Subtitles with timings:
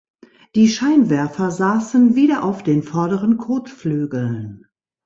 [0.55, 4.65] Die Scheinwerfer saßen wieder auf den vorderen Kotflügeln.